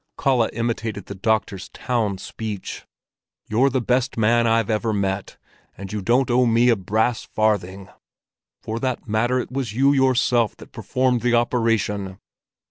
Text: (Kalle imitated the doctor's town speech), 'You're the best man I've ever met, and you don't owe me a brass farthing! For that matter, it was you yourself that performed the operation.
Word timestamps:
(Kalle 0.17 0.49
imitated 0.51 1.05
the 1.05 1.13
doctor's 1.13 1.69
town 1.69 2.17
speech), 2.17 2.87
'You're 3.47 3.69
the 3.69 3.81
best 3.81 4.17
man 4.17 4.47
I've 4.47 4.71
ever 4.71 4.93
met, 4.93 5.37
and 5.77 5.93
you 5.93 6.01
don't 6.01 6.31
owe 6.31 6.47
me 6.47 6.69
a 6.69 6.75
brass 6.75 7.23
farthing! 7.25 7.87
For 8.63 8.79
that 8.79 9.07
matter, 9.07 9.37
it 9.39 9.51
was 9.51 9.73
you 9.73 9.93
yourself 9.93 10.57
that 10.57 10.71
performed 10.71 11.21
the 11.21 11.35
operation. 11.35 12.17